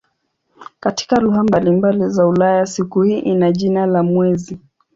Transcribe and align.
Katika 0.79 1.15
lugha 1.19 1.43
mbalimbali 1.43 2.09
za 2.09 2.27
Ulaya 2.27 2.65
siku 2.65 3.01
hii 3.01 3.19
ina 3.19 3.51
jina 3.51 3.85
la 3.85 4.03
"mwezi". 4.03 4.57